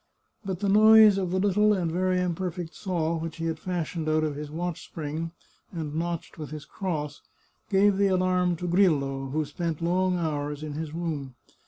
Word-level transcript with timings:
But 0.43 0.61
the 0.61 0.67
noise 0.67 1.19
of 1.19 1.29
the 1.29 1.37
little 1.37 1.73
and 1.73 1.91
very 1.91 2.19
imperfect 2.19 2.73
saw 2.73 3.15
which 3.19 3.35
he 3.37 3.45
had 3.45 3.59
fashioned 3.59 4.09
out 4.09 4.23
of 4.23 4.35
his 4.35 4.49
watch 4.49 4.83
spring 4.83 5.29
and 5.71 5.93
notched 5.93 6.39
with 6.39 6.49
his 6.49 6.65
cross 6.65 7.21
gave 7.69 7.97
the 7.97 8.07
alarm 8.07 8.55
to 8.55 8.67
Grillo, 8.67 9.27
who 9.27 9.45
spent 9.45 9.79
long 9.79 10.17
hours 10.17 10.63
in 10.63 10.73
his 10.73 10.91
room. 10.91 11.35